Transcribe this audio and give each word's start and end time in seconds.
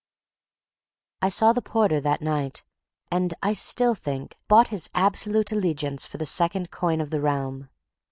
I 1.21 1.29
saw 1.29 1.53
the 1.53 1.61
porter 1.61 1.99
that 2.01 2.23
night, 2.23 2.63
and, 3.11 3.35
I 3.43 3.53
still 3.53 3.93
think, 3.93 4.35
bought 4.47 4.69
his 4.69 4.89
absolute 4.95 5.51
allegiance 5.51 6.07
for 6.07 6.17
the 6.17 6.25
second 6.25 6.71
coin 6.71 6.99
of 7.01 7.11
the 7.11 7.21
realm. 7.21 7.69